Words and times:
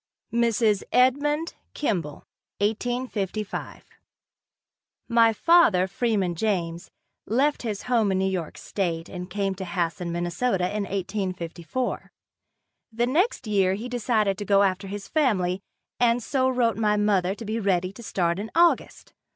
Mrs. 0.33 0.81
Edmund 0.91 1.53
Kimball 1.75 2.25
1855. 2.59 3.83
My 5.07 5.31
father, 5.31 5.85
Freeman 5.85 6.33
James, 6.33 6.89
left 7.27 7.61
his 7.61 7.83
home 7.83 8.11
in 8.11 8.17
New 8.17 8.25
York 8.25 8.57
state 8.57 9.09
and 9.09 9.29
came 9.29 9.53
to 9.53 9.63
Hasson, 9.63 10.09
Minn., 10.11 10.25
in 10.25 10.25
1854. 10.85 12.11
The 12.91 13.05
next 13.05 13.45
year 13.45 13.75
he 13.75 13.87
decided 13.87 14.39
to 14.39 14.43
go 14.43 14.63
after 14.63 14.87
his 14.87 15.07
family 15.07 15.61
and 15.99 16.23
so 16.23 16.49
wrote 16.49 16.77
my 16.77 16.97
mother 16.97 17.35
to 17.35 17.45
be 17.45 17.59
ready 17.59 17.93
to 17.93 18.01
start 18.01 18.39
in 18.39 18.49
August. 18.55 19.13